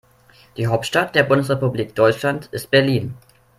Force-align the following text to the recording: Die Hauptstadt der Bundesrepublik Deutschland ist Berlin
Die 0.57 0.65
Hauptstadt 0.65 1.13
der 1.13 1.21
Bundesrepublik 1.21 1.93
Deutschland 1.93 2.47
ist 2.51 2.71
Berlin 2.71 3.13